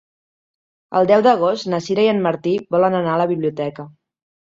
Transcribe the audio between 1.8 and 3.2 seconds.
Sira i en Martí volen anar a